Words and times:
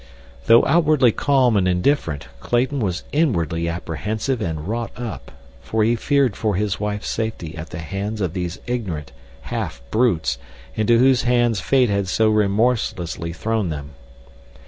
Though 0.47 0.65
outwardly 0.65 1.11
calm 1.11 1.55
and 1.55 1.67
indifferent, 1.67 2.27
Clayton 2.39 2.79
was 2.79 3.03
inwardly 3.11 3.69
apprehensive 3.69 4.41
and 4.41 4.67
wrought 4.67 4.89
up, 4.97 5.31
for 5.61 5.83
he 5.83 5.95
feared 5.95 6.35
for 6.35 6.55
his 6.55 6.79
wife's 6.79 7.07
safety 7.07 7.55
at 7.55 7.69
the 7.69 7.77
hands 7.77 8.19
of 8.19 8.33
these 8.33 8.57
ignorant, 8.65 9.11
half 9.41 9.79
brutes 9.91 10.39
into 10.73 10.97
whose 10.97 11.21
hands 11.21 11.59
fate 11.59 11.91
had 11.91 12.07
so 12.07 12.31
remorselessly 12.31 13.31
thrown 13.33 13.69
them. 13.69 13.91